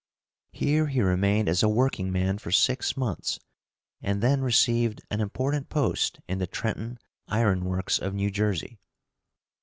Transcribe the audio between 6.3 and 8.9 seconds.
the Trenton Iron Works of New Jersey.